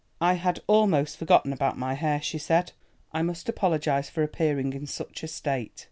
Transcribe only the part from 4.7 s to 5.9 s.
in such a state.